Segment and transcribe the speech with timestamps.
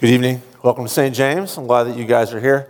[0.00, 0.42] Good evening.
[0.60, 1.14] Welcome to St.
[1.14, 1.56] James.
[1.56, 2.68] I'm glad that you guys are here.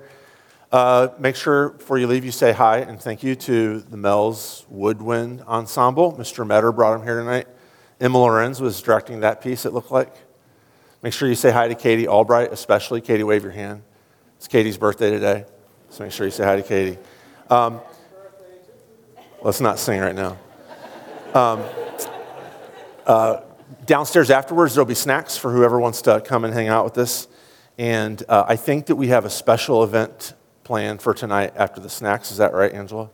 [0.70, 4.66] Uh, make sure before you leave you say hi and thank you to the Mel's
[4.68, 6.12] Woodwind Ensemble.
[6.12, 6.46] Mr.
[6.46, 7.48] Metter brought him here tonight.
[7.98, 10.14] Emma Lorenz was directing that piece, it looked like.
[11.00, 13.00] Make sure you say hi to Katie Albright, especially.
[13.00, 13.82] Katie, wave your hand.
[14.36, 15.46] It's Katie's birthday today,
[15.88, 16.98] so make sure you say hi to Katie.
[17.48, 17.80] Um,
[19.40, 20.36] let's not sing right now.
[21.32, 21.62] Um,
[23.06, 23.40] uh,
[23.86, 27.28] downstairs afterwards, there'll be snacks for whoever wants to come and hang out with us.
[27.78, 31.90] And uh, I think that we have a special event planned for tonight after the
[31.90, 32.30] snacks.
[32.30, 33.10] Is that right, Angela?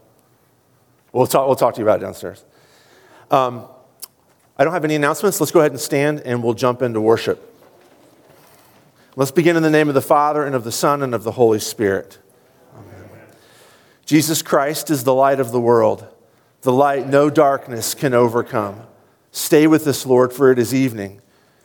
[1.13, 2.45] We'll talk, we'll talk to you about it downstairs.
[3.31, 3.67] Um,
[4.57, 5.41] I don't have any announcements.
[5.41, 7.47] Let's go ahead and stand and we'll jump into worship.
[9.17, 11.33] Let's begin in the name of the Father and of the Son and of the
[11.33, 12.19] Holy Spirit.
[12.77, 13.09] Amen.
[14.07, 16.07] Jesus Christ is the light of the world,
[16.63, 18.83] the light no darkness can overcome.
[19.33, 21.21] Stay with us, Lord, for it is evening,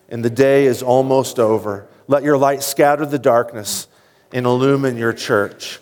[0.10, 1.88] and the day is almost over.
[2.08, 3.88] Let your light scatter the darkness
[4.32, 5.80] and illumine your church.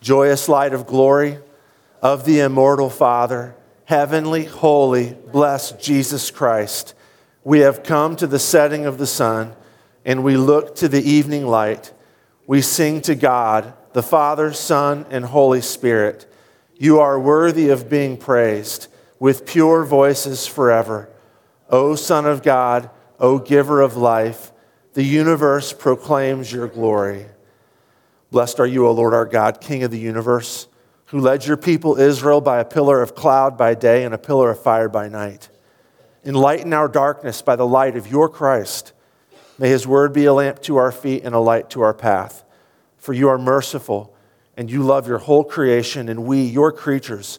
[0.00, 1.38] Joyous light of glory
[2.02, 3.54] of the immortal Father,
[3.86, 6.94] heavenly, holy, blessed Jesus Christ,
[7.44, 9.54] we have come to the setting of the sun,
[10.04, 11.92] and we look to the evening light.
[12.46, 16.30] We sing to God, the Father, Son, and Holy Spirit.
[16.76, 21.08] You are worthy of being praised with pure voices forever.
[21.70, 24.52] O Son of God, O giver of life,
[24.94, 27.26] the universe proclaims your glory.
[28.30, 30.68] Blessed are you, O Lord our God, King of the universe,
[31.06, 34.50] who led your people Israel by a pillar of cloud by day and a pillar
[34.50, 35.48] of fire by night.
[36.24, 38.92] Enlighten our darkness by the light of your Christ.
[39.58, 42.44] May his word be a lamp to our feet and a light to our path.
[42.98, 44.12] For you are merciful
[44.56, 47.38] and you love your whole creation, and we, your creatures,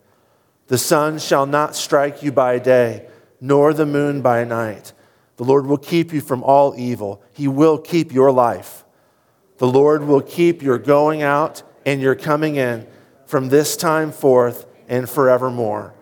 [0.71, 3.05] The sun shall not strike you by day,
[3.41, 4.93] nor the moon by night.
[5.35, 7.21] The Lord will keep you from all evil.
[7.33, 8.85] He will keep your life.
[9.57, 12.87] The Lord will keep your going out and your coming in
[13.25, 15.93] from this time forth and forevermore.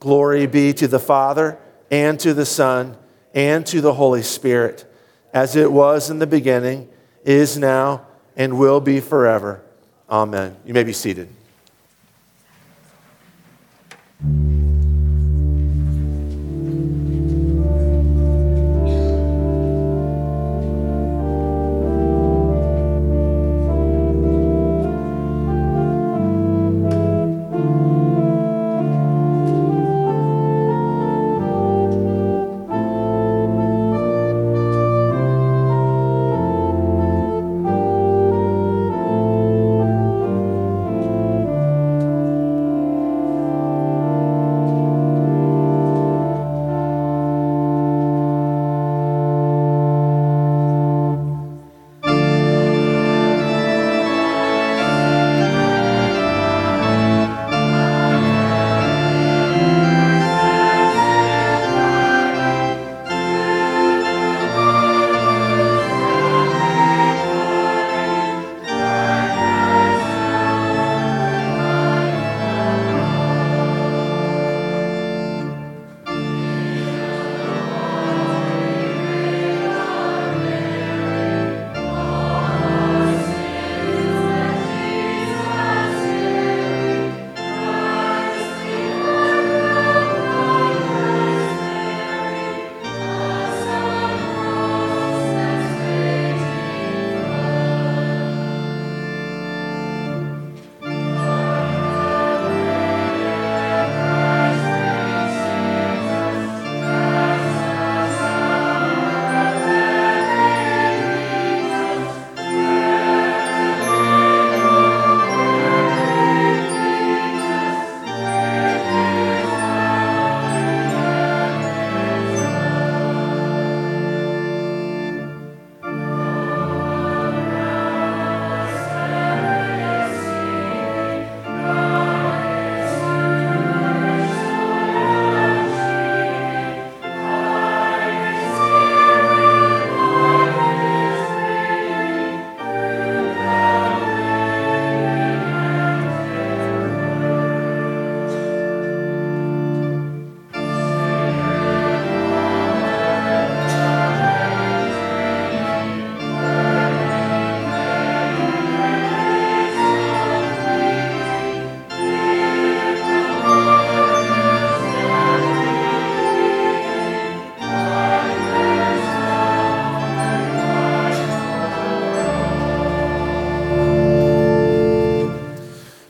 [0.00, 1.56] Glory be to the Father
[1.88, 2.96] and to the Son
[3.34, 4.84] and to the Holy Spirit,
[5.32, 6.88] as it was in the beginning,
[7.24, 8.04] is now,
[8.36, 9.62] and will be forever.
[10.10, 10.56] Amen.
[10.66, 11.28] You may be seated.
[14.20, 14.57] Thank you.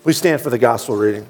[0.08, 1.28] We stand for the gospel reading.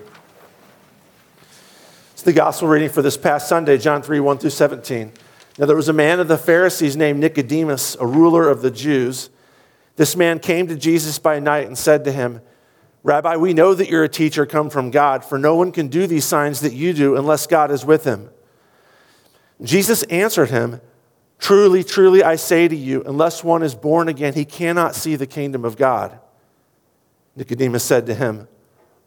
[2.12, 5.10] It's the gospel reading for this past Sunday, John 3 1 through 17.
[5.58, 9.30] Now, there was a man of the Pharisees named Nicodemus, a ruler of the Jews.
[9.96, 12.40] This man came to Jesus by night and said to him,
[13.02, 16.06] Rabbi, we know that you're a teacher come from God, for no one can do
[16.06, 18.30] these signs that you do unless God is with him.
[19.60, 20.80] Jesus answered him,
[21.40, 25.26] Truly, truly, I say to you, unless one is born again, he cannot see the
[25.26, 26.20] kingdom of God.
[27.34, 28.46] Nicodemus said to him,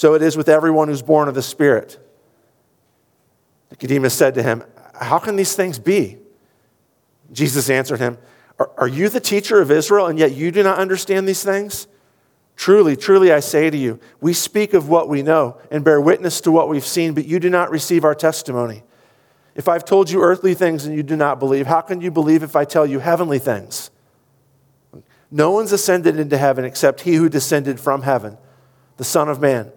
[0.00, 1.98] So it is with everyone who's born of the Spirit.
[3.70, 4.64] Nicodemus said to him,
[4.94, 6.16] How can these things be?
[7.32, 8.16] Jesus answered him,
[8.58, 11.86] Are, are you the teacher of Israel, and yet you do not understand these things?
[12.56, 16.40] Truly, truly, I say to you, we speak of what we know and bear witness
[16.40, 18.84] to what we've seen, but you do not receive our testimony.
[19.54, 22.42] If I've told you earthly things and you do not believe, how can you believe
[22.42, 23.90] if I tell you heavenly things?
[25.30, 28.38] No one's ascended into heaven except he who descended from heaven,
[28.96, 29.72] the Son of Man.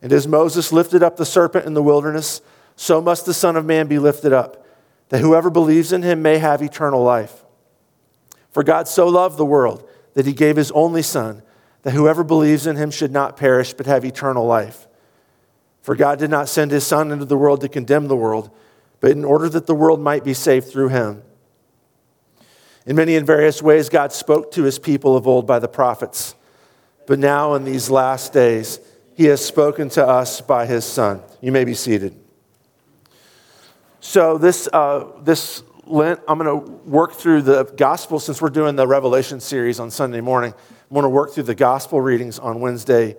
[0.00, 2.40] And as Moses lifted up the serpent in the wilderness,
[2.76, 4.64] so must the Son of Man be lifted up,
[5.08, 7.44] that whoever believes in him may have eternal life.
[8.50, 11.42] For God so loved the world that he gave his only Son
[11.82, 14.86] that whoever believes in him should not perish but have eternal life.
[15.80, 18.50] For God did not send his Son into the world to condemn the world,
[19.00, 21.22] but in order that the world might be saved through him.
[22.84, 26.34] In many and various ways, God spoke to his people of old by the prophets.
[27.06, 28.80] But now, in these last days,
[29.18, 31.20] he has spoken to us by his Son.
[31.40, 32.14] You may be seated.
[33.98, 38.76] So, this, uh, this Lent, I'm going to work through the gospel since we're doing
[38.76, 40.54] the Revelation series on Sunday morning.
[40.54, 43.16] I'm going to work through the gospel readings on Wednesday,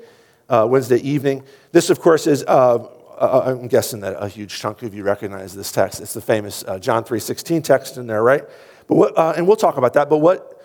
[0.47, 1.43] uh, Wednesday evening.
[1.73, 2.75] This, of course, is, uh,
[3.17, 5.99] uh, I'm guessing that a huge chunk of you recognize this text.
[5.99, 8.45] It's the famous uh, John 3.16 text in there, right?
[8.87, 10.09] But what, uh, and we'll talk about that.
[10.09, 10.63] But what,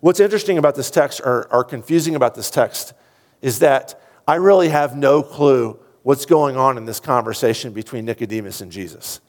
[0.00, 2.94] what's interesting about this text or, or confusing about this text
[3.42, 8.60] is that I really have no clue what's going on in this conversation between Nicodemus
[8.60, 9.20] and Jesus.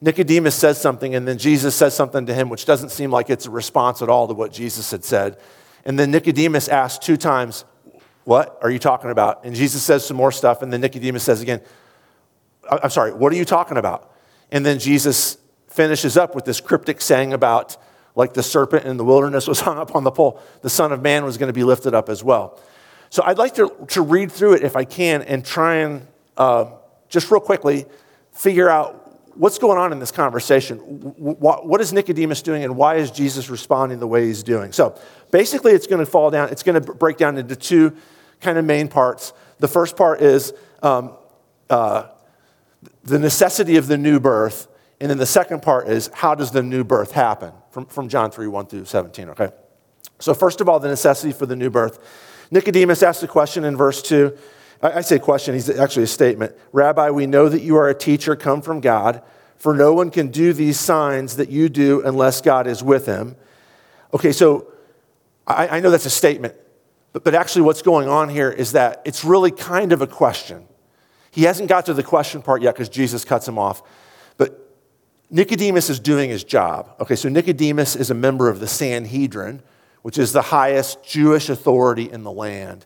[0.00, 3.46] Nicodemus says something, and then Jesus says something to him, which doesn't seem like it's
[3.46, 5.38] a response at all to what Jesus had said.
[5.84, 7.64] And then Nicodemus asks two times,
[8.24, 9.44] What are you talking about?
[9.44, 10.62] And Jesus says some more stuff.
[10.62, 11.60] And then Nicodemus says again,
[12.70, 14.12] I'm sorry, what are you talking about?
[14.50, 15.38] And then Jesus
[15.68, 17.76] finishes up with this cryptic saying about
[18.14, 21.02] like the serpent in the wilderness was hung up on the pole, the Son of
[21.02, 22.60] Man was going to be lifted up as well.
[23.14, 26.04] So I'd like to, to read through it if I can and try and
[26.36, 26.72] uh,
[27.08, 27.86] just real quickly
[28.32, 30.78] figure out what's going on in this conversation?
[30.78, 34.72] What is Nicodemus doing, and why is Jesus responding the way he's doing?
[34.72, 37.96] So basically, it's going to fall down, it's going to break down into two
[38.40, 39.32] kind of main parts.
[39.60, 40.52] The first part is
[40.82, 41.16] um,
[41.70, 42.08] uh,
[43.04, 44.66] the necessity of the new birth,
[45.00, 48.32] and then the second part is how does the new birth happen from, from John
[48.32, 49.50] 3 1 through 17, okay?
[50.18, 52.32] So, first of all, the necessity for the new birth.
[52.54, 54.38] Nicodemus asked a question in verse 2
[54.80, 56.54] I say question, he's actually a statement.
[56.72, 59.22] Rabbi, we know that you are a teacher come from God,
[59.56, 63.34] for no one can do these signs that you do unless God is with him.
[64.12, 64.70] Okay, so
[65.46, 66.54] I, I know that's a statement,
[67.14, 70.66] but, but actually what's going on here is that it's really kind of a question.
[71.30, 73.82] He hasn't got to the question part yet because Jesus cuts him off.
[74.36, 74.70] But
[75.30, 76.94] Nicodemus is doing his job.
[77.00, 79.62] Okay, so Nicodemus is a member of the Sanhedrin,
[80.04, 82.84] which is the highest Jewish authority in the land.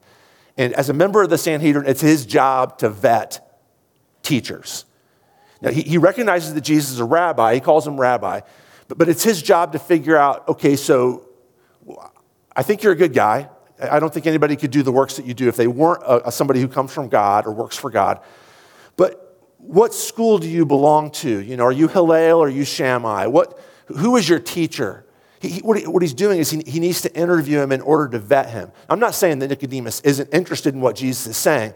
[0.56, 3.60] And as a member of the Sanhedrin, it's his job to vet
[4.22, 4.84] teachers.
[5.60, 8.42] Now, he, he recognizes that Jesus is a rabbi, he calls him rabbi,
[8.86, 11.26] but, but it's his job to figure out okay, so
[12.54, 13.48] I think you're a good guy.
[13.82, 16.28] I don't think anybody could do the works that you do if they weren't a,
[16.28, 18.20] a somebody who comes from God or works for God.
[18.96, 21.40] But what school do you belong to?
[21.40, 23.26] You know, are you Hillel or are you Shammai?
[23.26, 25.04] What, who is your teacher?
[25.40, 28.08] He, what, he, what, he's doing is he, he needs to interview him in order
[28.08, 28.72] to vet him.
[28.88, 31.74] I'm not saying that Nicodemus isn't interested in what Jesus is saying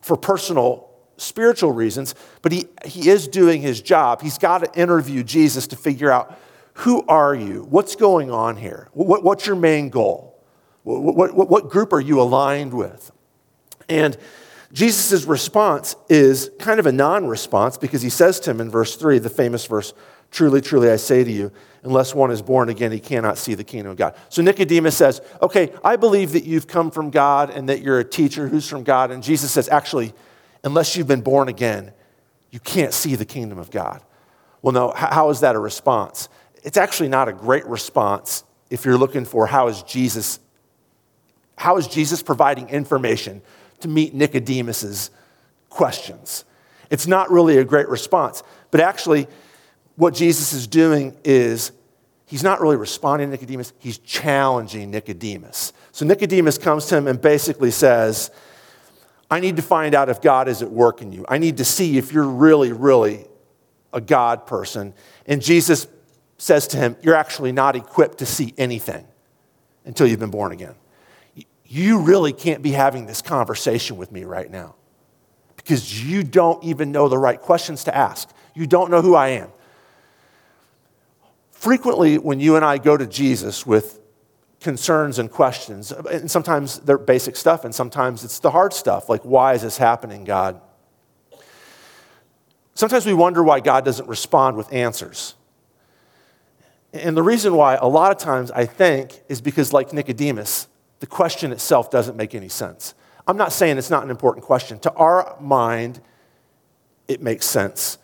[0.00, 4.22] for personal spiritual reasons, but he, he is doing his job.
[4.22, 6.38] He's got to interview Jesus to figure out
[6.74, 7.66] who are you?
[7.68, 8.88] What's going on here?
[8.92, 10.42] What, what's your main goal?
[10.82, 13.12] What, what, what group are you aligned with?
[13.88, 14.16] And
[14.72, 18.96] Jesus' response is kind of a non response because he says to him in verse
[18.96, 19.92] 3, the famous verse,
[20.30, 21.50] Truly, truly, I say to you,
[21.82, 24.14] unless one is born again, he cannot see the kingdom of God.
[24.28, 28.04] So Nicodemus says, Okay, I believe that you've come from God and that you're a
[28.04, 29.10] teacher who's from God.
[29.10, 30.12] And Jesus says, Actually,
[30.62, 31.92] unless you've been born again,
[32.50, 34.02] you can't see the kingdom of God.
[34.62, 36.28] Well, no, how is that a response?
[36.62, 40.38] It's actually not a great response if you're looking for how is Jesus
[41.60, 43.42] how is Jesus providing information
[43.80, 45.10] to meet Nicodemus's
[45.68, 46.46] questions?
[46.88, 48.42] It's not really a great response.
[48.70, 49.26] But actually,
[50.00, 51.72] what Jesus is doing is
[52.24, 55.74] he's not really responding to Nicodemus, he's challenging Nicodemus.
[55.92, 58.30] So Nicodemus comes to him and basically says,
[59.30, 61.26] I need to find out if God is at work in you.
[61.28, 63.26] I need to see if you're really, really
[63.92, 64.94] a God person.
[65.26, 65.86] And Jesus
[66.38, 69.06] says to him, You're actually not equipped to see anything
[69.84, 70.76] until you've been born again.
[71.66, 74.76] You really can't be having this conversation with me right now
[75.56, 78.30] because you don't even know the right questions to ask.
[78.54, 79.50] You don't know who I am.
[81.60, 84.00] Frequently, when you and I go to Jesus with
[84.62, 89.20] concerns and questions, and sometimes they're basic stuff, and sometimes it's the hard stuff, like,
[89.26, 90.58] why is this happening, God?
[92.72, 95.34] Sometimes we wonder why God doesn't respond with answers.
[96.94, 100.66] And the reason why, a lot of times, I think, is because, like Nicodemus,
[101.00, 102.94] the question itself doesn't make any sense.
[103.26, 104.78] I'm not saying it's not an important question.
[104.78, 106.00] To our mind,
[107.06, 107.98] it makes sense.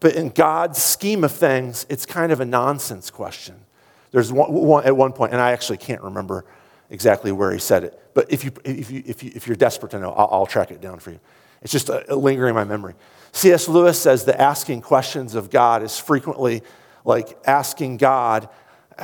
[0.00, 3.56] But in God's scheme of things, it's kind of a nonsense question.
[4.10, 6.44] There's one, one, at one point, and I actually can't remember
[6.90, 9.90] exactly where he said it, but if, you, if, you, if, you, if you're desperate
[9.90, 11.20] to know, I'll, I'll track it down for you.
[11.60, 12.94] It's just a, a lingering in my memory.
[13.32, 13.68] C.S.
[13.68, 16.62] Lewis says that asking questions of God is frequently
[17.04, 18.48] like asking God,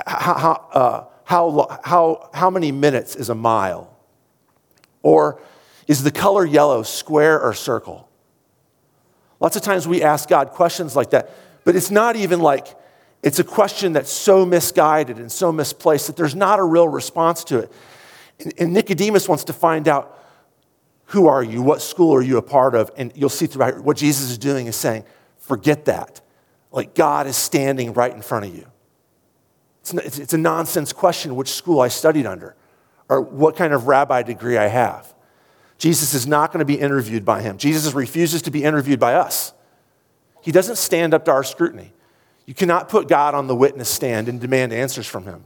[0.07, 3.97] how, uh, how, how, how many minutes is a mile?
[5.03, 5.41] Or
[5.87, 8.09] is the color yellow square or circle?
[9.45, 11.29] Lots of times we ask God questions like that,
[11.65, 12.67] but it's not even like
[13.23, 17.45] it's a question that's so misguided and so misplaced that there's not a real response
[17.45, 17.73] to it.
[18.57, 20.19] And Nicodemus wants to find out
[21.09, 21.61] who are you?
[21.61, 22.91] What school are you a part of?
[22.97, 25.05] And you'll see throughout what Jesus is doing is saying,
[25.37, 26.23] forget that.
[26.73, 28.67] Like God is standing right in front of you.
[29.83, 32.57] It's, it's a nonsense question which school I studied under
[33.11, 35.15] or what kind of rabbi degree I have.
[35.78, 37.59] Jesus is not going to be interviewed by him.
[37.59, 39.52] Jesus refuses to be interviewed by us.
[40.40, 41.93] He doesn't stand up to our scrutiny.
[42.47, 45.45] You cannot put God on the witness stand and demand answers from him.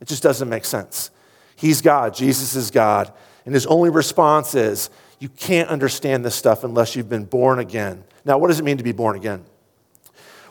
[0.00, 1.10] It just doesn't make sense.
[1.56, 3.12] He's God, Jesus is God,
[3.46, 8.04] and his only response is, You can't understand this stuff unless you've been born again.
[8.24, 9.44] Now, what does it mean to be born again?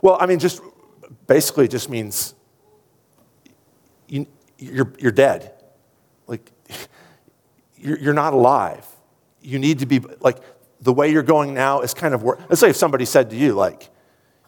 [0.01, 0.61] Well, I mean, just
[1.27, 2.33] basically, it just means
[4.07, 4.27] you,
[4.57, 5.53] you're, you're dead.
[6.27, 6.51] Like,
[7.77, 8.87] you're, you're not alive.
[9.43, 10.37] You need to be, like,
[10.81, 12.39] the way you're going now is kind of work.
[12.49, 13.89] Let's say if somebody said to you, like,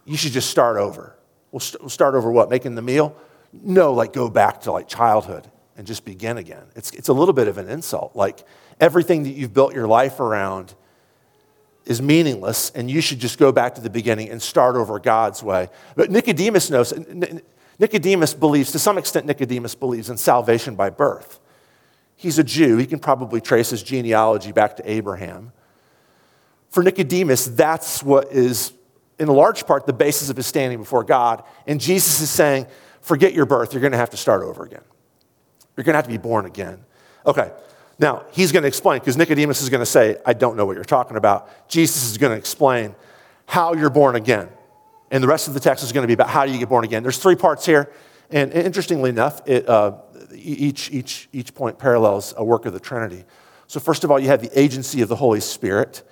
[0.05, 1.15] you should just start over.
[1.51, 2.49] We'll, st- we'll start over what?
[2.49, 3.15] Making the meal?
[3.53, 6.63] No, like, go back to like childhood and just begin again.
[6.75, 8.15] It's, it's a little bit of an insult.
[8.15, 8.45] Like,
[8.79, 10.75] everything that you've built your life around
[11.85, 15.43] is meaningless, and you should just go back to the beginning and start over God's
[15.43, 15.69] way.
[15.95, 16.93] But Nicodemus knows,
[17.77, 21.39] Nicodemus believes, to some extent, Nicodemus believes in salvation by birth.
[22.15, 22.77] He's a Jew.
[22.77, 25.51] He can probably trace his genealogy back to Abraham.
[26.69, 28.73] For Nicodemus, that's what is,
[29.19, 31.43] in large part, the basis of his standing before God.
[31.67, 32.67] And Jesus is saying,
[33.01, 33.73] forget your birth.
[33.73, 34.83] You're going to have to start over again.
[35.75, 36.83] You're going to have to be born again.
[37.25, 37.51] Okay,
[37.99, 40.75] now he's going to explain, because Nicodemus is going to say, I don't know what
[40.75, 41.69] you're talking about.
[41.69, 42.95] Jesus is going to explain
[43.45, 44.49] how you're born again.
[45.11, 46.69] And the rest of the text is going to be about how do you get
[46.69, 47.03] born again.
[47.03, 47.91] There's three parts here.
[48.29, 49.97] And interestingly enough, it, uh,
[50.33, 53.23] each, each, each point parallels a work of the Trinity.
[53.67, 56.03] So, first of all, you have the agency of the Holy Spirit,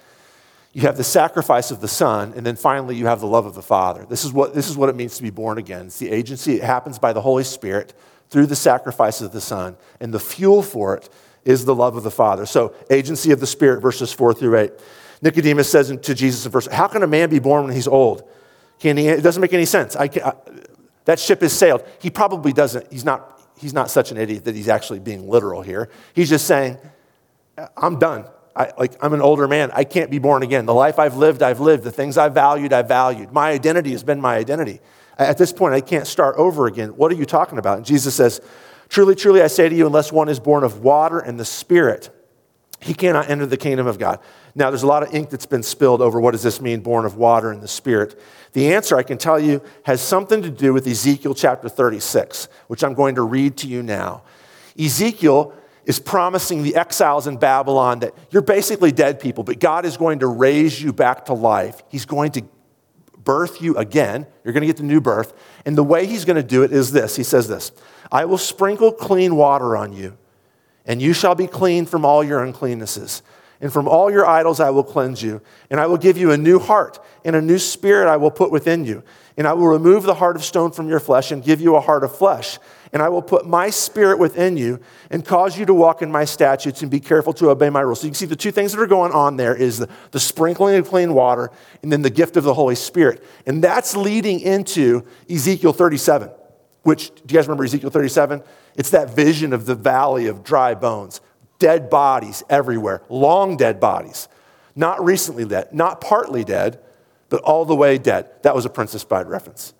[0.73, 3.53] you have the sacrifice of the Son, and then finally, you have the love of
[3.53, 4.05] the Father.
[4.09, 5.87] This is what, this is what it means to be born again.
[5.87, 7.93] It's the agency, it happens by the Holy Spirit
[8.29, 11.09] through the sacrifice of the Son, and the fuel for it
[11.45, 12.45] is the love of the Father.
[12.45, 14.71] So, agency of the Spirit, verses 4 through 8.
[15.21, 18.27] Nicodemus says to Jesus in verse, How can a man be born when he's old?
[18.79, 19.95] Can he, it doesn't make any sense.
[19.95, 20.09] I,
[21.05, 21.83] that ship has sailed.
[21.99, 25.61] He probably doesn't, he's not, he's not such an idiot that he's actually being literal
[25.61, 25.89] here.
[26.13, 26.77] He's just saying,
[27.77, 28.25] I'm done.
[28.55, 29.71] I, like, I'm an older man.
[29.73, 30.65] I can't be born again.
[30.65, 31.83] The life I've lived, I've lived.
[31.83, 33.31] The things I've valued, I've valued.
[33.31, 34.79] My identity has been my identity.
[35.17, 36.89] At this point, I can't start over again.
[36.89, 37.77] What are you talking about?
[37.77, 38.41] And Jesus says,
[38.89, 42.11] Truly, truly, I say to you, unless one is born of water and the Spirit,
[42.79, 44.19] he cannot enter the kingdom of God.
[44.55, 47.05] Now, there's a lot of ink that's been spilled over what does this mean, born
[47.05, 48.19] of water and the Spirit.
[48.53, 52.83] The answer, I can tell you, has something to do with Ezekiel chapter 36, which
[52.83, 54.21] I'm going to read to you now.
[54.79, 55.53] Ezekiel
[55.85, 60.19] is promising the exiles in Babylon that you're basically dead people, but God is going
[60.19, 61.81] to raise you back to life.
[61.89, 62.43] He's going to
[63.23, 64.27] birth you again.
[64.43, 65.33] You're going to get the new birth.
[65.65, 67.71] And the way He's going to do it is this He says this
[68.11, 70.17] I will sprinkle clean water on you,
[70.85, 73.21] and you shall be clean from all your uncleannesses
[73.63, 75.41] and from all your idols I will cleanse you.
[75.69, 78.51] And I will give you a new heart, and a new spirit I will put
[78.51, 79.03] within you.
[79.37, 81.79] And I will remove the heart of stone from your flesh and give you a
[81.79, 82.59] heart of flesh.
[82.91, 86.25] And I will put my spirit within you and cause you to walk in my
[86.25, 88.01] statutes and be careful to obey my rules.
[88.01, 90.19] So you can see the two things that are going on there is the, the
[90.19, 91.49] sprinkling of clean water
[91.81, 93.23] and then the gift of the Holy Spirit.
[93.45, 96.29] And that's leading into Ezekiel 37,
[96.81, 98.43] which, do you guys remember Ezekiel 37?
[98.75, 101.21] It's that vision of the valley of dry bones,
[101.63, 104.27] dead bodies everywhere, long dead bodies.
[104.75, 106.81] Not recently dead, not partly dead,
[107.29, 108.29] but all the way dead.
[108.41, 109.73] That was a Princess Bride reference.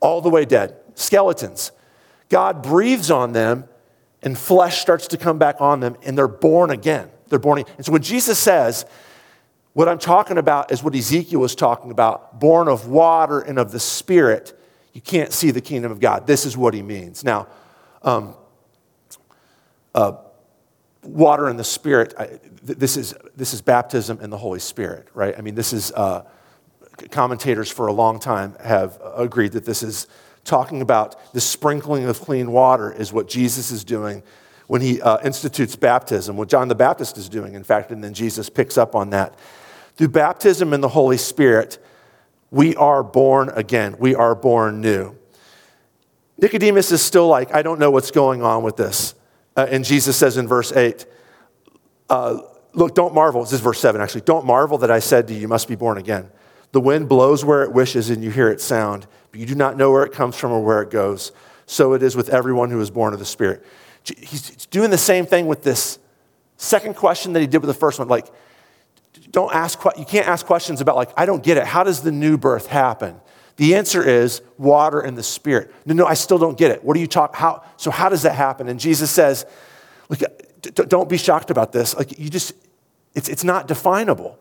[0.00, 0.74] All the way dead.
[0.96, 1.70] Skeletons.
[2.28, 3.68] God breathes on them,
[4.20, 7.08] and flesh starts to come back on them, and they're born again.
[7.28, 7.72] They're born again.
[7.76, 8.84] And so when Jesus says,
[9.74, 13.70] what I'm talking about is what Ezekiel was talking about, born of water and of
[13.70, 14.58] the Spirit,
[14.92, 16.26] you can't see the kingdom of God.
[16.26, 17.22] This is what he means.
[17.22, 17.46] Now,
[18.02, 18.34] um,
[19.94, 20.14] uh,
[21.02, 22.40] water and the Spirit, I, th-
[22.78, 25.34] this, is, this is baptism in the Holy Spirit, right?
[25.36, 25.92] I mean, this is.
[25.92, 26.24] Uh,
[27.10, 30.06] commentators for a long time have agreed that this is
[30.44, 34.22] talking about the sprinkling of clean water is what Jesus is doing
[34.66, 38.14] when he uh, institutes baptism, what John the Baptist is doing, in fact, and then
[38.14, 39.38] Jesus picks up on that.
[39.96, 41.78] Through baptism in the Holy Spirit,
[42.50, 45.16] we are born again, we are born new.
[46.38, 49.14] Nicodemus is still like, I don't know what's going on with this.
[49.56, 51.06] Uh, and Jesus says in verse 8,
[52.08, 52.38] uh,
[52.74, 53.42] Look, don't marvel.
[53.42, 54.22] This is verse 7, actually.
[54.22, 56.30] Don't marvel that I said to you, you must be born again.
[56.72, 59.76] The wind blows where it wishes, and you hear its sound, but you do not
[59.76, 61.32] know where it comes from or where it goes.
[61.66, 63.64] So it is with everyone who is born of the Spirit.
[64.04, 65.98] He's doing the same thing with this
[66.56, 68.08] second question that he did with the first one.
[68.08, 68.28] Like,
[69.30, 71.64] don't ask, you can't ask questions about, like, I don't get it.
[71.64, 73.20] How does the new birth happen?
[73.56, 75.74] The answer is water and the Spirit.
[75.84, 76.82] No, no, I still don't get it.
[76.82, 77.36] What do you talk?
[77.36, 77.64] How?
[77.76, 78.68] So how does that happen?
[78.68, 79.46] And Jesus says,
[80.08, 80.20] look,
[80.88, 81.94] don't be shocked about this.
[81.94, 82.54] Like, you just,
[83.14, 84.38] it's, it's not definable.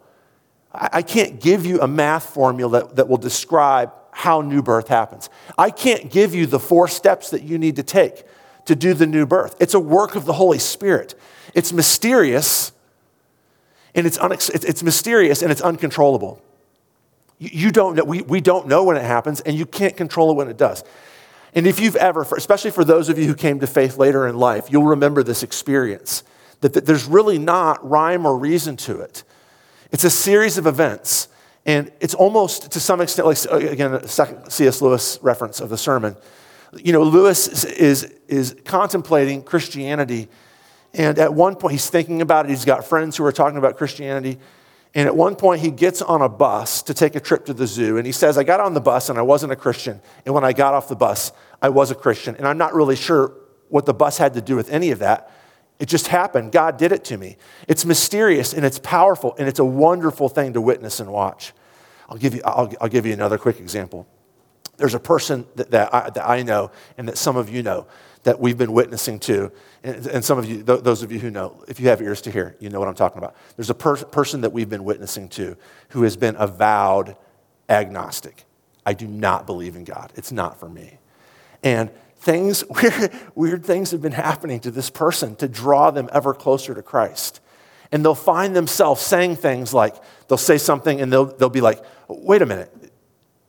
[0.73, 5.29] I can't give you a math formula that, that will describe how new birth happens.
[5.57, 8.23] I can't give you the four steps that you need to take
[8.65, 9.55] to do the new birth.
[9.59, 11.15] It's a work of the Holy Spirit.
[11.53, 12.71] It's mysterious
[13.93, 16.41] and it's, unex- it's mysterious and it's uncontrollable.
[17.43, 20.35] You don't know, we, we don't know when it happens and you can't control it
[20.35, 20.83] when it does.
[21.55, 24.37] And if you've ever, especially for those of you who came to faith later in
[24.37, 26.23] life, you'll remember this experience
[26.61, 29.23] that, that there's really not rhyme or reason to it.
[29.91, 31.29] It's a series of events,
[31.65, 34.79] and it's almost to some extent like, again, a second C.S.
[34.79, 36.15] Lewis reference of the sermon.
[36.77, 40.29] You know, Lewis is, is contemplating Christianity,
[40.93, 42.49] and at one point he's thinking about it.
[42.49, 44.37] He's got friends who are talking about Christianity.
[44.93, 47.65] And at one point, he gets on a bus to take a trip to the
[47.65, 47.97] zoo.
[47.97, 50.01] And he says, I got on the bus and I wasn't a Christian.
[50.25, 52.35] And when I got off the bus, I was a Christian.
[52.35, 53.33] And I'm not really sure
[53.69, 55.31] what the bus had to do with any of that.
[55.79, 56.51] It just happened.
[56.51, 57.37] God did it to me.
[57.67, 61.53] It's mysterious and it's powerful and it's a wonderful thing to witness and watch.
[62.09, 64.05] I'll give you, I'll, I'll give you another quick example.
[64.77, 67.87] There's a person that, that, I, that I know and that some of you know
[68.23, 69.51] that we've been witnessing to.
[69.83, 72.21] And, and some of you, th- those of you who know, if you have ears
[72.21, 73.35] to hear, you know what I'm talking about.
[73.55, 75.57] There's a per- person that we've been witnessing to
[75.89, 77.15] who has been avowed
[77.69, 78.45] agnostic.
[78.85, 80.11] I do not believe in God.
[80.15, 80.99] It's not for me.
[81.63, 86.33] And things, weird, weird things have been happening to this person to draw them ever
[86.33, 87.39] closer to Christ.
[87.91, 89.95] And they'll find themselves saying things like,
[90.27, 92.71] they'll say something and they'll, they'll be like, wait a minute,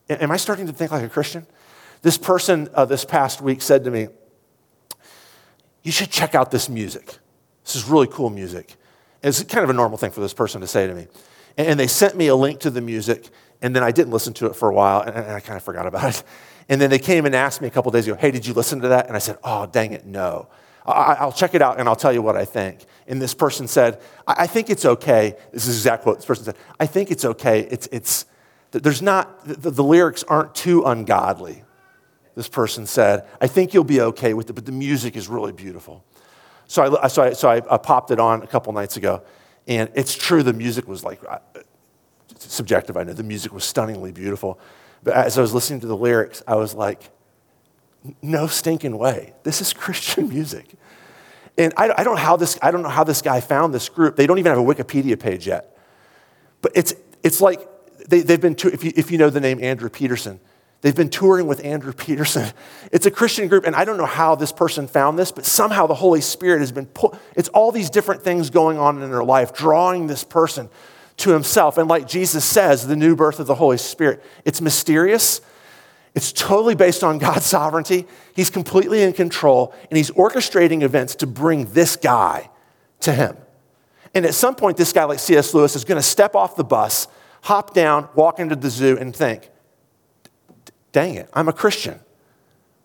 [0.09, 1.45] am I starting to think like a Christian?
[2.01, 4.07] This person uh, this past week said to me,
[5.83, 7.17] you should check out this music.
[7.63, 8.75] This is really cool music.
[9.21, 11.07] It's kind of a normal thing for this person to say to me.
[11.57, 13.29] And they sent me a link to the music,
[13.61, 15.85] and then I didn't listen to it for a while, and I kind of forgot
[15.85, 16.23] about it.
[16.69, 18.79] And then they came and asked me a couple days ago, hey, did you listen
[18.83, 19.07] to that?
[19.07, 20.47] And I said, oh, dang it, no.
[20.85, 22.85] I'll check it out and I'll tell you what I think.
[23.07, 25.35] And this person said, I think it's okay.
[25.51, 26.55] This is exactly what this person said.
[26.79, 27.67] I think it's okay.
[27.69, 28.25] It's, it's,
[28.71, 31.63] there's not, the, the lyrics aren't too ungodly.
[32.35, 35.51] This person said, I think you'll be okay with it, but the music is really
[35.51, 36.03] beautiful.
[36.67, 39.23] So I, so I, so I, I popped it on a couple nights ago.
[39.67, 41.39] And it's true, the music was like, uh,
[42.37, 43.13] subjective, I know.
[43.13, 44.59] The music was stunningly beautiful.
[45.03, 47.09] But as I was listening to the lyrics, I was like,
[48.21, 49.33] no stinking way.
[49.43, 50.73] This is Christian music.
[51.57, 54.15] And I, I, don't, how this, I don't know how this guy found this group.
[54.15, 55.77] They don't even have a Wikipedia page yet.
[56.61, 57.61] But it's, it's like
[58.07, 60.39] they, have been, to, if, you, if you know the name Andrew Peterson,
[60.83, 62.53] they've been touring with Andrew Peterson.
[62.91, 65.87] It's a Christian group, and I don't know how this person found this, but somehow
[65.87, 69.23] the Holy Spirit has been put, it's all these different things going on in their
[69.23, 70.69] life, drawing this person
[71.17, 71.79] to himself.
[71.79, 75.41] And like Jesus says, the new birth of the Holy Spirit, it's mysterious.
[76.15, 78.05] It's totally based on God's sovereignty.
[78.35, 82.49] He's completely in control, and he's orchestrating events to bring this guy
[82.99, 83.37] to him.
[84.13, 85.53] And at some point, this guy like C.S.
[85.53, 87.07] Lewis is going to step off the bus,
[87.41, 89.49] hop down, walk into the zoo, and think,
[90.93, 91.99] dang it, I'm a Christian.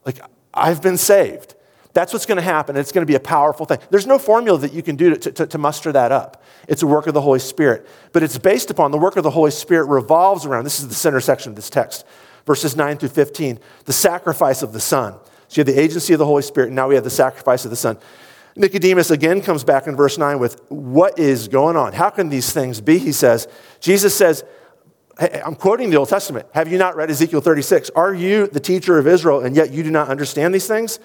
[0.04, 0.18] Like,
[0.52, 1.54] I've been saved.
[1.92, 2.76] That's what's going to happen.
[2.76, 3.78] It's going to be a powerful thing.
[3.90, 6.42] There's no formula that you can do to, to, to, muster that up.
[6.68, 7.88] It's a work of the Holy Spirit.
[8.12, 10.94] But it's based upon the work of the Holy Spirit revolves around this is the
[10.94, 12.04] center section of this text,
[12.46, 15.14] verses 9 through 15, the sacrifice of the Son.
[15.48, 17.64] So you have the agency of the Holy Spirit, and now we have the sacrifice
[17.64, 17.98] of the Son.
[18.54, 21.94] Nicodemus again comes back in verse 9 with, What is going on?
[21.94, 22.98] How can these things be?
[22.98, 23.48] He says,
[23.80, 24.44] Jesus says,
[25.18, 26.46] I'm quoting the Old Testament.
[26.54, 27.90] Have you not read Ezekiel 36?
[27.96, 31.00] Are you the teacher of Israel, and yet you do not understand these things?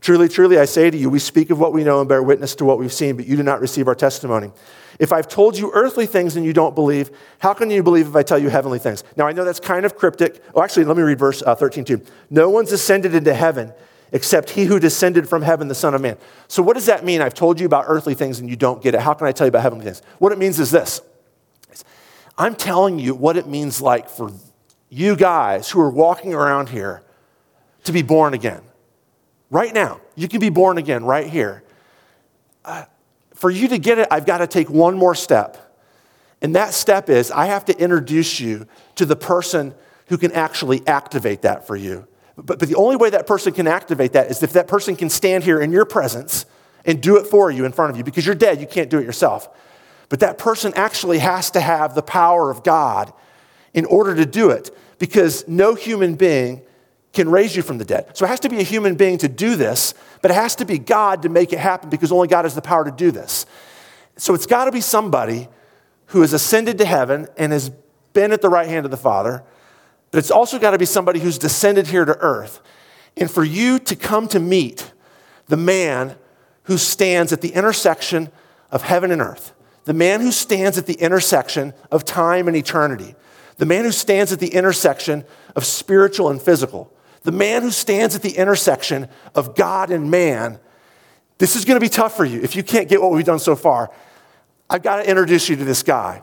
[0.00, 2.54] Truly, truly, I say to you, we speak of what we know and bear witness
[2.56, 4.52] to what we've seen, but you do not receive our testimony.
[4.98, 8.16] If I've told you earthly things and you don't believe, how can you believe if
[8.16, 9.04] I tell you heavenly things?
[9.16, 10.42] Now, I know that's kind of cryptic.
[10.54, 12.02] Oh, actually, let me read verse uh, 13 too.
[12.30, 13.72] No one's ascended into heaven
[14.12, 16.16] except he who descended from heaven, the Son of Man.
[16.46, 17.20] So, what does that mean?
[17.20, 19.00] I've told you about earthly things and you don't get it.
[19.00, 20.00] How can I tell you about heavenly things?
[20.18, 21.02] What it means is this
[22.38, 24.30] I'm telling you what it means like for
[24.88, 27.02] you guys who are walking around here
[27.84, 28.62] to be born again.
[29.50, 31.64] Right now, you can be born again right here.
[32.64, 32.84] Uh,
[33.34, 35.76] for you to get it, I've got to take one more step.
[36.40, 39.74] And that step is I have to introduce you to the person
[40.06, 42.06] who can actually activate that for you.
[42.36, 45.10] But, but the only way that person can activate that is if that person can
[45.10, 46.46] stand here in your presence
[46.84, 48.98] and do it for you in front of you because you're dead, you can't do
[48.98, 49.48] it yourself.
[50.08, 53.12] But that person actually has to have the power of God
[53.74, 56.62] in order to do it because no human being
[57.12, 58.16] can raise you from the dead.
[58.16, 60.64] So it has to be a human being to do this, but it has to
[60.64, 63.46] be God to make it happen because only God has the power to do this.
[64.16, 65.48] So it's got to be somebody
[66.06, 67.70] who has ascended to heaven and has
[68.12, 69.42] been at the right hand of the Father,
[70.10, 72.60] but it's also got to be somebody who's descended here to earth.
[73.16, 74.92] And for you to come to meet
[75.46, 76.16] the man
[76.64, 78.30] who stands at the intersection
[78.70, 79.52] of heaven and earth,
[79.88, 83.14] the man who stands at the intersection of time and eternity,
[83.56, 85.24] the man who stands at the intersection
[85.56, 90.60] of spiritual and physical, the man who stands at the intersection of God and man.
[91.38, 93.38] This is going to be tough for you if you can't get what we've done
[93.38, 93.90] so far.
[94.68, 96.20] I've got to introduce you to this guy.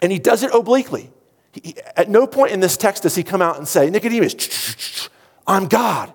[0.00, 1.10] And he does it obliquely.
[1.52, 5.10] He, at no point in this text does he come out and say, Nicodemus,
[5.46, 6.14] I'm God.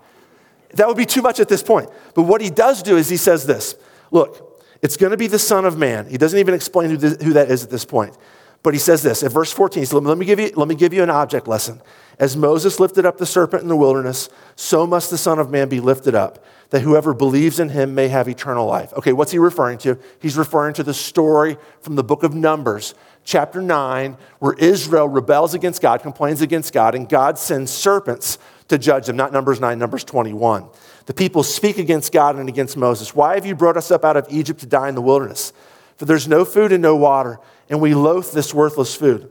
[0.74, 1.92] That would be too much at this point.
[2.16, 3.76] But what he does do is he says this
[4.10, 4.45] Look,
[4.86, 6.08] it's going to be the Son of Man.
[6.08, 8.16] He doesn't even explain who, this, who that is at this point.
[8.62, 9.82] But he says this at verse 14.
[9.82, 11.82] He says, let me, give you, let me give you an object lesson.
[12.20, 15.70] As Moses lifted up the serpent in the wilderness, so must the Son of Man
[15.70, 18.94] be lifted up, that whoever believes in him may have eternal life.
[18.94, 19.98] Okay, what's he referring to?
[20.22, 22.94] He's referring to the story from the book of Numbers,
[23.24, 28.78] chapter 9, where Israel rebels against God, complains against God, and God sends serpents to
[28.78, 29.18] judge them.
[29.18, 30.70] Not Numbers 9, Numbers 21.
[31.06, 33.16] The people speak against God and against Moses.
[33.16, 35.54] Why have you brought us up out of Egypt to die in the wilderness?
[35.98, 37.40] For there's no food and no water,
[37.70, 39.30] and we loathe this worthless food.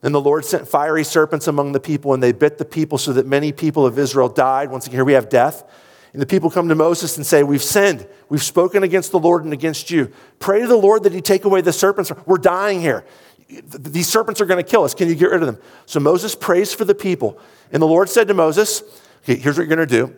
[0.00, 3.12] Then the Lord sent fiery serpents among the people, and they bit the people so
[3.14, 4.70] that many people of Israel died.
[4.70, 5.64] Once again, here we have death.
[6.12, 8.06] And the people come to Moses and say, We've sinned.
[8.28, 10.12] We've spoken against the Lord and against you.
[10.38, 12.12] Pray to the Lord that he take away the serpents.
[12.24, 13.04] We're dying here.
[13.48, 14.94] These serpents are going to kill us.
[14.94, 15.58] Can you get rid of them?
[15.84, 17.38] So Moses prays for the people.
[17.70, 18.82] And the Lord said to Moses,
[19.24, 20.16] okay, Here's what you're going to do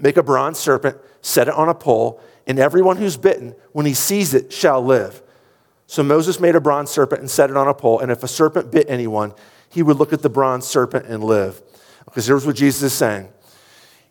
[0.00, 3.94] Make a bronze serpent, set it on a pole, and everyone who's bitten, when he
[3.94, 5.22] sees it, shall live.
[5.86, 8.28] So Moses made a bronze serpent and set it on a pole, and if a
[8.28, 9.34] serpent bit anyone,
[9.68, 11.62] he would look at the bronze serpent and live.
[12.04, 13.28] Because here's what Jesus is saying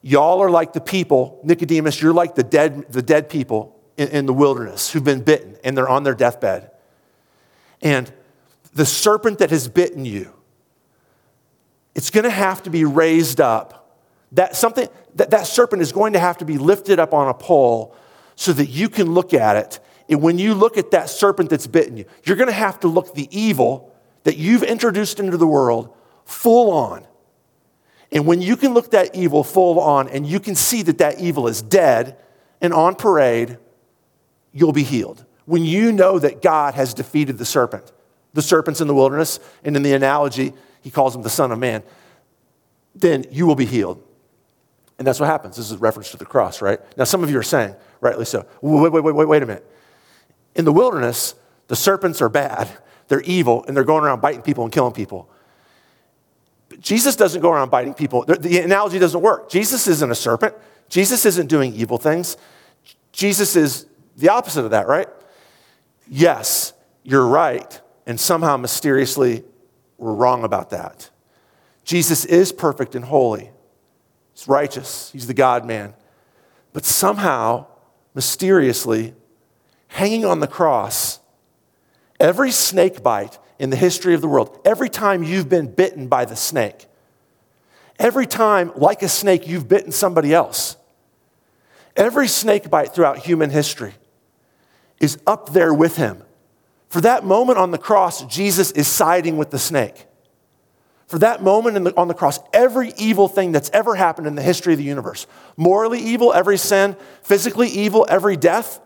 [0.02, 4.26] Y'all are like the people, Nicodemus, you're like the dead, the dead people in, in
[4.26, 6.72] the wilderness who've been bitten and they're on their deathbed.
[7.82, 8.12] And
[8.74, 10.34] the serpent that has bitten you,
[11.94, 13.81] it's going to have to be raised up
[14.34, 17.34] that something that, that serpent is going to have to be lifted up on a
[17.34, 17.96] pole
[18.36, 19.80] so that you can look at it.
[20.10, 22.88] And when you look at that serpent that's bitten you, you're going to have to
[22.88, 25.94] look the evil that you've introduced into the world
[26.26, 27.06] full on.
[28.12, 31.20] And when you can look that evil full on and you can see that that
[31.20, 32.18] evil is dead
[32.60, 33.58] and on parade,
[34.52, 35.26] you'll be healed.
[35.46, 37.92] When you know that God has defeated the serpent,
[38.34, 41.60] the serpent's in the wilderness, and in the analogy, he calls him the Son of
[41.60, 41.84] Man,
[42.96, 44.04] then you will be healed.
[45.02, 45.56] And that's what happens.
[45.56, 46.80] This is a reference to the cross, right?
[46.96, 49.66] Now, some of you are saying, rightly so, wait, wait, wait, wait, wait a minute.
[50.54, 51.34] In the wilderness,
[51.70, 52.70] the serpents are bad,
[53.08, 55.28] they're evil, and they're going around biting people and killing people.
[56.70, 58.26] But Jesus doesn't go around biting people.
[58.26, 59.50] The analogy doesn't work.
[59.50, 60.54] Jesus isn't a serpent,
[60.88, 62.38] Jesus isn't doing evil things.
[63.12, 63.88] Jesus is
[64.18, 65.08] the opposite of that, right?
[66.08, 69.46] Yes, you're right, and somehow mysteriously
[69.98, 71.10] we're wrong about that.
[71.86, 73.50] Jesus is perfect and holy.
[74.34, 75.94] He's righteous, he's the God man.
[76.74, 77.68] But somehow,
[78.14, 79.14] mysteriously,
[79.88, 81.22] hanging on the cross
[82.22, 86.24] Every snake bite in the history of the world, every time you've been bitten by
[86.24, 86.86] the snake,
[87.98, 90.78] every time, like a snake, you've bitten somebody else,
[91.98, 93.96] every snake bite throughout human history
[95.00, 96.22] is up there with him.
[96.90, 100.06] For that moment on the cross, Jesus is siding with the snake.
[101.12, 104.42] For that moment the, on the cross, every evil thing that's ever happened in the
[104.42, 108.80] history of the universe, morally evil, every sin, physically evil, every death,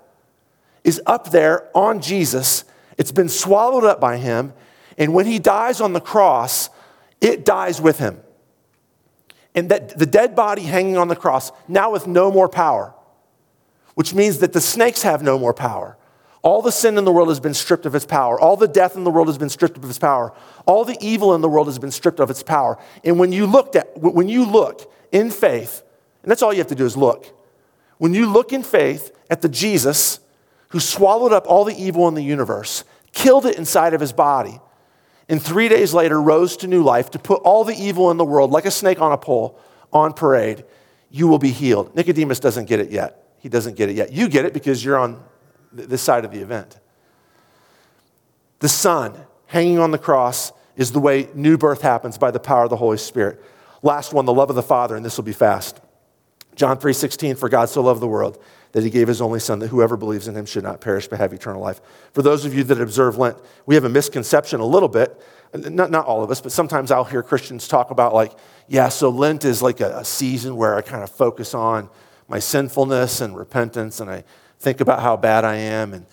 [0.83, 2.63] is up there on Jesus.
[2.97, 4.53] It's been swallowed up by him.
[4.97, 6.71] And when he dies on the cross,
[7.21, 8.19] it dies with him.
[9.53, 12.95] And that the dead body hanging on the cross, now with no more power,
[13.93, 15.95] which means that the snakes have no more power.
[16.45, 18.39] All the sin in the world has been stripped of its power.
[18.39, 20.31] All the death in the world has been stripped of its power.
[20.67, 22.77] All the evil in the world has been stripped of its power.
[23.03, 25.81] And when you looked at when you look in faith,
[26.21, 27.35] and that's all you have to do is look.
[27.97, 30.19] When you look in faith at the Jesus
[30.69, 34.59] who swallowed up all the evil in the universe, killed it inside of his body,
[35.27, 38.25] and 3 days later rose to new life to put all the evil in the
[38.25, 39.59] world like a snake on a pole
[39.91, 40.63] on parade,
[41.09, 41.95] you will be healed.
[41.95, 43.23] Nicodemus doesn't get it yet.
[43.39, 44.11] He doesn't get it yet.
[44.11, 45.23] You get it because you're on
[45.75, 46.79] this side of the event.
[48.59, 49.13] The Son
[49.47, 52.77] hanging on the cross is the way new birth happens by the power of the
[52.77, 53.41] Holy Spirit.
[53.81, 55.79] Last one, the love of the Father, and this will be fast.
[56.55, 59.67] John 3:16 for God so loved the world that he gave his only son that
[59.67, 61.81] whoever believes in him should not perish but have eternal life.
[62.13, 65.21] For those of you that observe Lent, we have a misconception a little bit,
[65.53, 68.33] not, not all of us, but sometimes I'll hear Christians talk about like,
[68.67, 71.89] yeah, so Lent is like a, a season where I kind of focus on
[72.27, 74.23] my sinfulness and repentance and I
[74.65, 76.05] think about how bad I am and,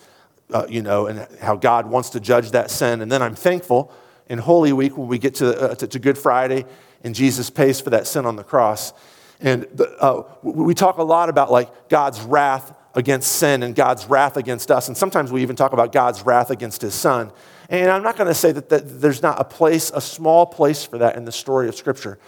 [0.53, 3.01] uh, you know, and how God wants to judge that sin.
[3.01, 3.91] And then I'm thankful
[4.29, 6.67] in Holy Week when we get to, uh, to, to, Good Friday
[7.03, 8.93] and Jesus pays for that sin on the cross.
[9.41, 14.05] And the, uh, we talk a lot about like God's wrath against sin and God's
[14.05, 14.87] wrath against us.
[14.87, 17.33] And sometimes we even talk about God's wrath against his son.
[17.71, 20.85] And I'm not going to say that, that there's not a place, a small place
[20.85, 22.19] for that in the story of Scripture.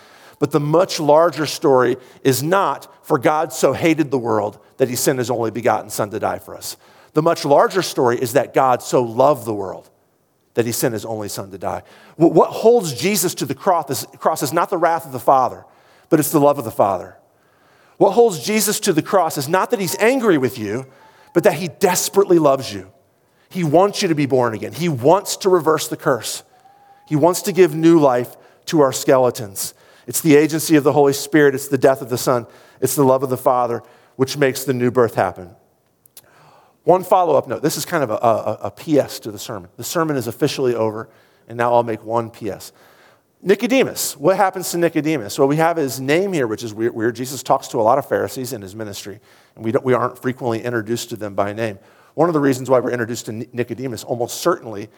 [0.44, 4.94] But the much larger story is not for God so hated the world that he
[4.94, 6.76] sent his only begotten Son to die for us.
[7.14, 9.88] The much larger story is that God so loved the world
[10.52, 11.82] that he sent his only Son to die.
[12.16, 15.64] What holds Jesus to the cross is not the wrath of the Father,
[16.10, 17.16] but it's the love of the Father.
[17.96, 20.84] What holds Jesus to the cross is not that he's angry with you,
[21.32, 22.92] but that he desperately loves you.
[23.48, 24.74] He wants you to be born again.
[24.74, 26.42] He wants to reverse the curse.
[27.08, 29.72] He wants to give new life to our skeletons.
[30.06, 32.46] It's the agency of the Holy Spirit, it's the death of the Son,
[32.80, 33.82] it's the love of the Father,
[34.16, 35.54] which makes the new birth happen.
[36.84, 39.70] One follow up note this is kind of a, a, a, PS to the sermon.
[39.76, 41.08] The sermon is officially over,
[41.48, 42.72] and now I'll make one PS.
[43.40, 45.38] Nicodemus, what happens to Nicodemus?
[45.38, 47.16] Well, we have his name here, which is weird.
[47.16, 49.20] Jesus talks to a lot of Pharisees in his ministry,
[49.54, 51.78] and we, we aren't frequently introduced to them by name.
[52.14, 54.88] One of the reasons why we're introduced to Nicodemus almost certainly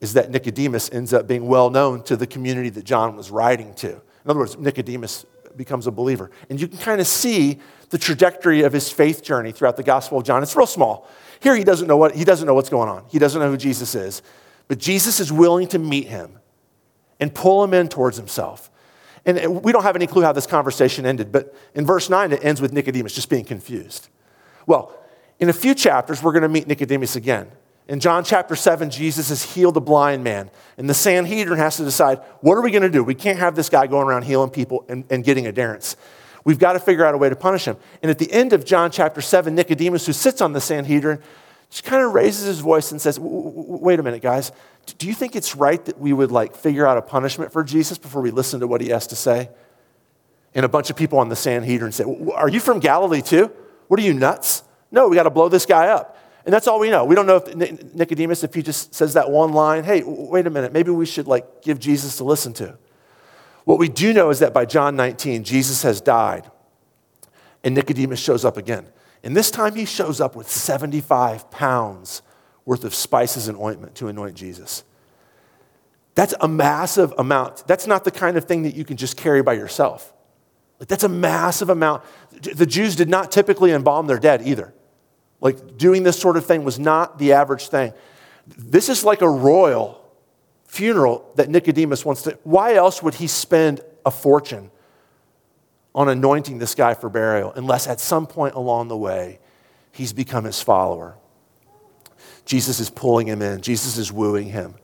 [0.00, 3.72] is that Nicodemus ends up being well known to the community that John was writing
[3.74, 4.00] to.
[4.26, 5.24] In other words, Nicodemus
[5.56, 6.32] becomes a believer.
[6.50, 7.60] And you can kind of see
[7.90, 10.42] the trajectory of his faith journey throughout the Gospel of John.
[10.42, 11.08] It's real small.
[11.38, 13.04] Here he doesn't know what he doesn't know what's going on.
[13.08, 14.22] He doesn't know who Jesus is.
[14.66, 16.40] But Jesus is willing to meet him
[17.20, 18.68] and pull him in towards himself.
[19.24, 22.44] And we don't have any clue how this conversation ended, but in verse 9 it
[22.44, 24.08] ends with Nicodemus just being confused.
[24.66, 24.92] Well,
[25.38, 27.50] in a few chapters we're going to meet Nicodemus again.
[27.88, 30.50] In John chapter 7, Jesus has healed a blind man.
[30.76, 33.04] And the Sanhedrin has to decide what are we going to do?
[33.04, 35.96] We can't have this guy going around healing people and, and getting adherents.
[36.44, 37.76] We've got to figure out a way to punish him.
[38.02, 41.20] And at the end of John chapter 7, Nicodemus, who sits on the Sanhedrin,
[41.70, 44.52] just kind of raises his voice and says, Wait a minute, guys.
[44.98, 47.98] Do you think it's right that we would like figure out a punishment for Jesus
[47.98, 49.50] before we listen to what he has to say?
[50.54, 53.50] And a bunch of people on the Sanhedrin say, Are you from Galilee too?
[53.88, 54.62] What are you nuts?
[54.90, 56.15] No, we got to blow this guy up.
[56.46, 57.04] And that's all we know.
[57.04, 60.50] We don't know if Nicodemus, if he just says that one line, hey, wait a
[60.50, 62.78] minute, maybe we should like give Jesus to listen to.
[63.64, 66.48] What we do know is that by John 19, Jesus has died
[67.64, 68.86] and Nicodemus shows up again.
[69.24, 72.22] And this time he shows up with 75 pounds
[72.64, 74.84] worth of spices and ointment to anoint Jesus.
[76.14, 77.66] That's a massive amount.
[77.66, 80.12] That's not the kind of thing that you can just carry by yourself.
[80.78, 82.04] Like, that's a massive amount.
[82.40, 84.72] The Jews did not typically embalm their dead either.
[85.40, 87.92] Like doing this sort of thing was not the average thing.
[88.46, 90.02] This is like a royal
[90.66, 92.38] funeral that Nicodemus wants to.
[92.44, 94.70] Why else would he spend a fortune
[95.94, 99.38] on anointing this guy for burial unless at some point along the way
[99.92, 101.16] he's become his follower?
[102.44, 104.76] Jesus is pulling him in, Jesus is wooing him.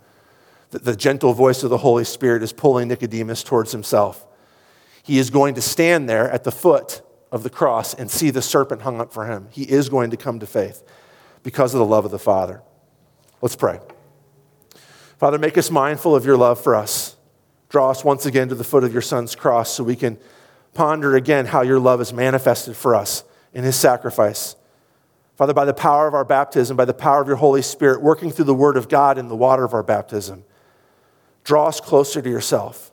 [0.70, 4.26] The, the gentle voice of the Holy Spirit is pulling Nicodemus towards himself.
[5.02, 8.42] He is going to stand there at the foot of the cross and see the
[8.42, 9.48] serpent hung up for him.
[9.50, 10.84] He is going to come to faith
[11.42, 12.62] because of the love of the Father.
[13.40, 13.80] Let's pray.
[15.18, 17.16] Father, make us mindful of your love for us.
[17.70, 20.18] Draw us once again to the foot of your Son's cross so we can
[20.74, 24.54] ponder again how your love is manifested for us in his sacrifice.
[25.36, 28.30] Father, by the power of our baptism, by the power of your Holy Spirit, working
[28.30, 30.44] through the word of God in the water of our baptism,
[31.44, 32.91] draw us closer to yourself.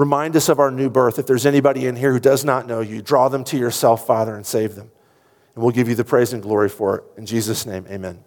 [0.00, 1.18] Remind us of our new birth.
[1.18, 4.34] If there's anybody in here who does not know you, draw them to yourself, Father,
[4.34, 4.90] and save them.
[5.54, 7.04] And we'll give you the praise and glory for it.
[7.18, 8.24] In Jesus' name, amen.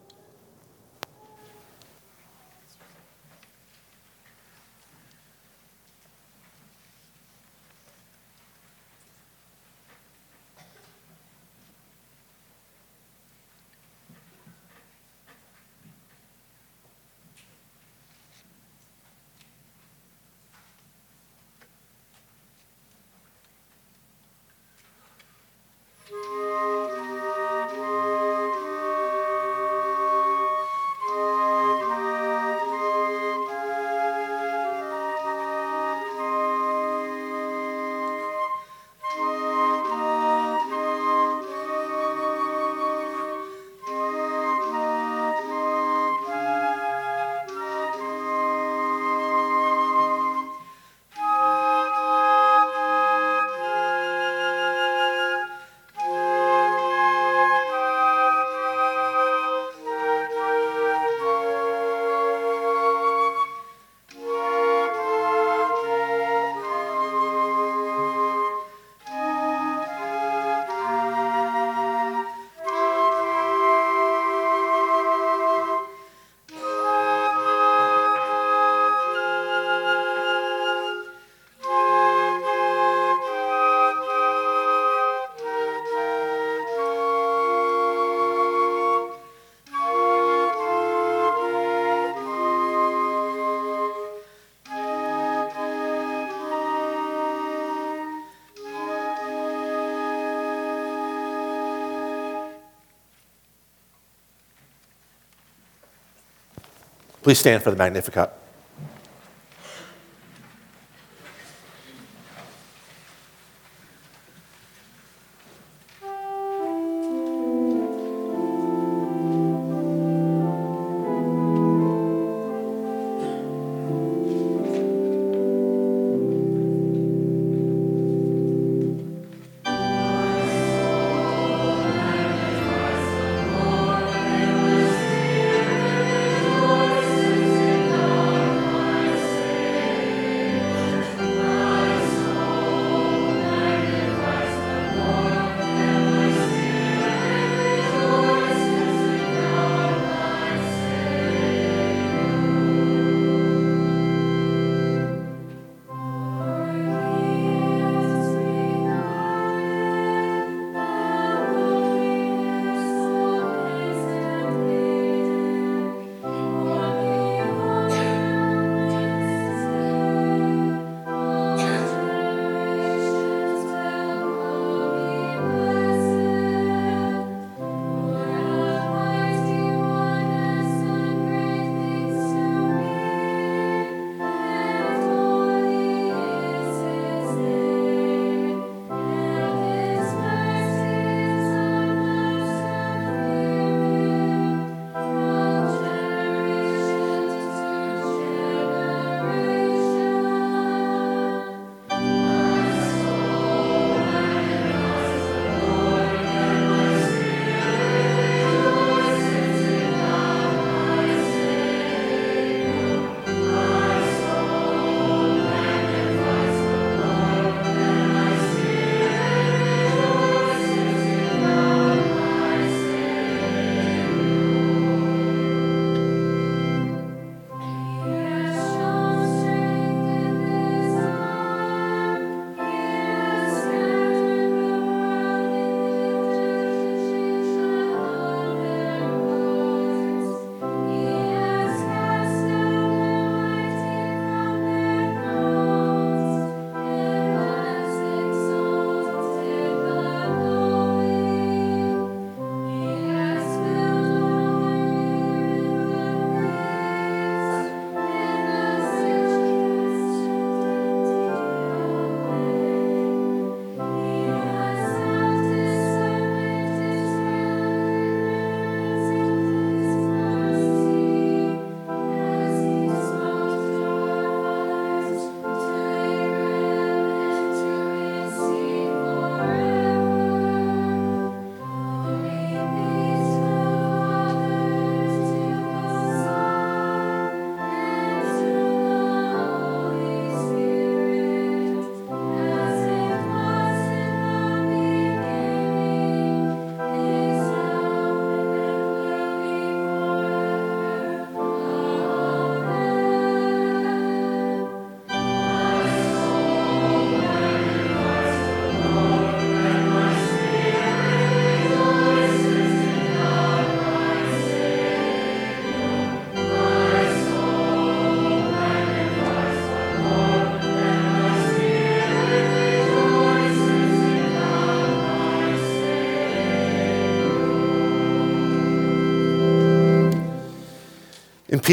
[107.24, 108.43] Please stand for the Magnificat.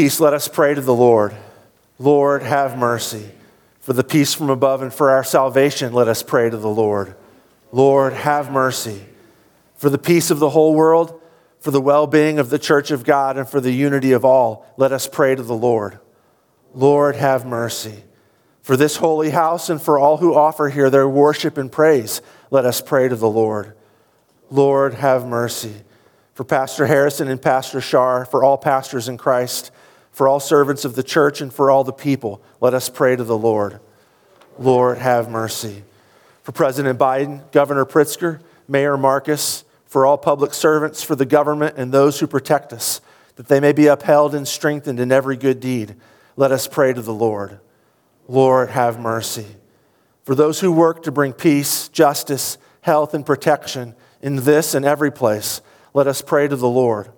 [0.01, 1.31] Peace, let us pray to the Lord.
[1.99, 3.29] Lord, have mercy.
[3.81, 7.13] For the peace from above and for our salvation, let us pray to the Lord.
[7.71, 9.05] Lord, have mercy.
[9.75, 11.21] For the peace of the whole world,
[11.59, 14.65] for the well being of the church of God, and for the unity of all,
[14.75, 15.99] let us pray to the Lord.
[16.73, 18.03] Lord, have mercy.
[18.63, 22.65] For this holy house and for all who offer here their worship and praise, let
[22.65, 23.75] us pray to the Lord.
[24.49, 25.75] Lord, have mercy.
[26.33, 29.69] For Pastor Harrison and Pastor Shar, for all pastors in Christ,
[30.11, 33.23] for all servants of the church, and for all the people, let us pray to
[33.23, 33.79] the Lord.
[34.59, 35.83] Lord, have mercy.
[36.43, 41.91] For President Biden, Governor Pritzker, Mayor Marcus, for all public servants, for the government, and
[41.91, 43.01] those who protect us,
[43.35, 45.95] that they may be upheld and strengthened in every good deed,
[46.35, 47.59] let us pray to the Lord.
[48.27, 49.45] Lord, have mercy.
[50.23, 55.11] For those who work to bring peace, justice, health, and protection in this and every
[55.11, 55.61] place,
[55.93, 57.11] let us pray to the Lord.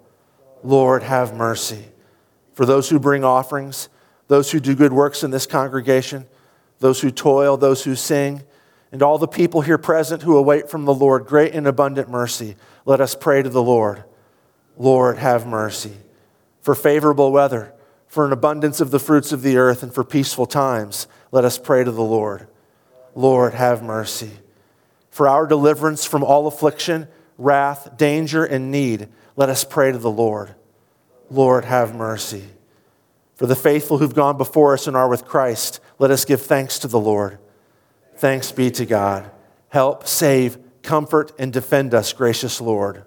[0.63, 1.85] Lord, have mercy.
[2.53, 3.89] For those who bring offerings,
[4.27, 6.27] those who do good works in this congregation,
[6.79, 8.43] those who toil, those who sing,
[8.91, 12.55] and all the people here present who await from the Lord great and abundant mercy,
[12.85, 14.03] let us pray to the Lord.
[14.77, 15.97] Lord, have mercy.
[16.61, 17.73] For favorable weather,
[18.07, 21.57] for an abundance of the fruits of the earth, and for peaceful times, let us
[21.57, 22.47] pray to the Lord.
[23.15, 24.31] Lord, have mercy.
[25.09, 30.11] For our deliverance from all affliction, wrath, danger, and need, let us pray to the
[30.11, 30.53] Lord.
[31.29, 32.45] Lord, have mercy.
[33.35, 36.79] For the faithful who've gone before us and are with Christ, let us give thanks
[36.79, 37.39] to the Lord.
[38.17, 39.31] Thanks be to God.
[39.69, 43.05] Help, save, comfort, and defend us, gracious Lord.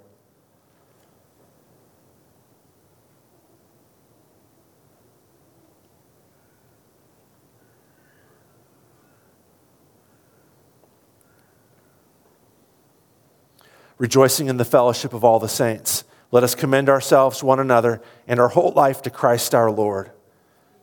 [13.98, 16.04] rejoicing in the fellowship of all the saints.
[16.32, 20.10] Let us commend ourselves, one another, and our whole life to Christ our Lord.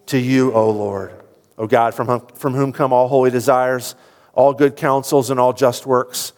[0.08, 1.14] To you, O Lord,
[1.58, 3.96] O God, from whom, from whom come all holy desires,
[4.34, 6.34] all good counsels, and all just works.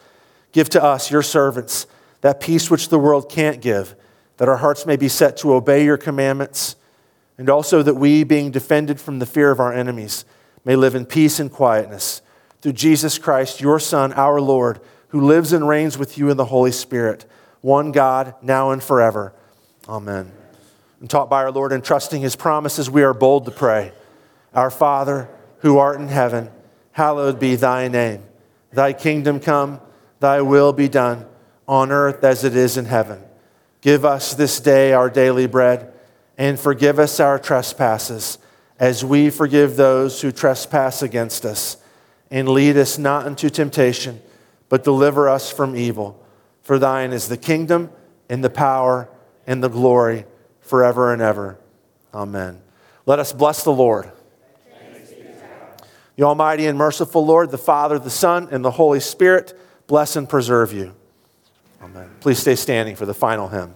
[0.51, 1.88] Give to us, your servants,
[2.22, 3.95] that peace which the world can't give,
[4.38, 6.76] that our hearts may be set to obey your commandments,
[7.38, 10.26] and also that we, being defended from the fear of our enemies,
[10.64, 12.22] may live in peace and quietness.
[12.62, 14.80] Through Jesus Christ, your Son, our Lord,
[15.10, 17.26] who lives and reigns with you in the Holy Spirit,
[17.66, 19.34] one God, now and forever.
[19.89, 20.32] Amen.
[20.99, 23.91] And taught by our Lord and trusting his promises, we are bold to pray.
[24.53, 25.28] Our Father,
[25.61, 26.51] who art in heaven,
[26.91, 28.22] hallowed be thy name.
[28.72, 29.82] Thy kingdom come,
[30.20, 31.26] thy will be done,
[31.68, 33.20] on earth as it is in heaven.
[33.82, 35.91] Give us this day our daily bread,
[36.38, 38.38] and forgive us our trespasses,
[38.78, 41.78] as we forgive those who trespass against us.
[42.30, 44.22] And lead us not into temptation
[44.70, 46.24] but deliver us from evil.
[46.66, 47.91] For thine is the kingdom
[48.28, 49.07] and the power
[49.45, 50.26] and the glory
[50.61, 51.59] forever and ever.
[52.11, 52.59] Amen.
[53.05, 54.11] Let us bless the Lord.
[56.16, 59.55] The Almighty and merciful Lord, the Father, the Son, and the Holy Spirit,
[59.86, 60.95] bless and preserve you.
[61.84, 62.09] Amen.
[62.20, 63.76] Please stay standing for the final hymn.